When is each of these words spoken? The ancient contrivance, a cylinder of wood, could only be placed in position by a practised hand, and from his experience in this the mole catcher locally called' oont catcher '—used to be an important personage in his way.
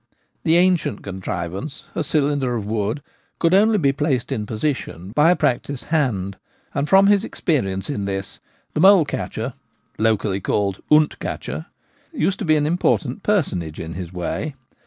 The 0.43 0.57
ancient 0.57 1.03
contrivance, 1.03 1.91
a 1.93 2.03
cylinder 2.03 2.55
of 2.55 2.65
wood, 2.65 3.03
could 3.37 3.53
only 3.53 3.77
be 3.77 3.93
placed 3.93 4.31
in 4.31 4.47
position 4.47 5.11
by 5.11 5.29
a 5.29 5.35
practised 5.35 5.83
hand, 5.83 6.37
and 6.73 6.89
from 6.89 7.05
his 7.05 7.23
experience 7.23 7.87
in 7.87 8.05
this 8.05 8.39
the 8.73 8.79
mole 8.79 9.05
catcher 9.05 9.53
locally 9.99 10.39
called' 10.41 10.81
oont 10.91 11.19
catcher 11.19 11.67
'—used 12.13 12.39
to 12.39 12.45
be 12.45 12.55
an 12.55 12.65
important 12.65 13.21
personage 13.21 13.79
in 13.79 13.93
his 13.93 14.11
way. 14.11 14.55